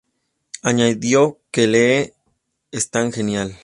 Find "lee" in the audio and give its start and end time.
1.67-2.13